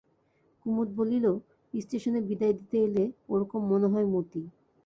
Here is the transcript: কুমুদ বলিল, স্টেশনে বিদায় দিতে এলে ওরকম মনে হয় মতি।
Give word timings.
কুমুদ 0.61 0.89
বলিল, 0.97 1.25
স্টেশনে 1.73 2.19
বিদায় 2.29 2.55
দিতে 2.59 2.77
এলে 2.83 3.03
ওরকম 3.29 3.61
মনে 3.71 3.87
হয় 3.87 4.07
মতি। 4.13 4.41